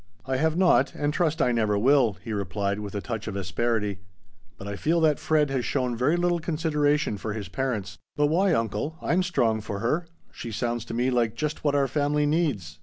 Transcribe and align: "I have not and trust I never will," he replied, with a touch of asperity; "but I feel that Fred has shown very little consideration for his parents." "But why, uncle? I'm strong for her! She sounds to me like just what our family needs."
"I 0.25 0.37
have 0.37 0.57
not 0.57 0.95
and 0.95 1.13
trust 1.13 1.43
I 1.43 1.51
never 1.51 1.77
will," 1.77 2.13
he 2.23 2.33
replied, 2.33 2.79
with 2.79 2.95
a 2.95 3.01
touch 3.01 3.27
of 3.27 3.35
asperity; 3.35 3.99
"but 4.57 4.67
I 4.67 4.75
feel 4.75 4.99
that 5.01 5.19
Fred 5.19 5.51
has 5.51 5.63
shown 5.63 5.95
very 5.95 6.15
little 6.17 6.39
consideration 6.39 7.17
for 7.19 7.33
his 7.33 7.49
parents." 7.49 7.99
"But 8.15 8.25
why, 8.25 8.51
uncle? 8.51 8.97
I'm 8.99 9.21
strong 9.21 9.61
for 9.61 9.77
her! 9.77 10.07
She 10.31 10.51
sounds 10.51 10.85
to 10.85 10.95
me 10.95 11.11
like 11.11 11.35
just 11.35 11.63
what 11.63 11.75
our 11.75 11.87
family 11.87 12.25
needs." 12.25 12.79